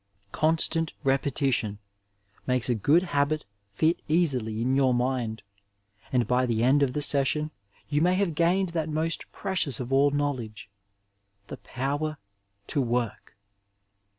[0.31, 1.77] Constant repetition
[2.47, 5.43] makes a good habit fit easily in your mind,
[6.11, 7.51] and by the end of the session
[7.87, 10.71] you may have gained that most precious of all knowledge—
[11.49, 12.17] the power
[12.65, 13.35] to work.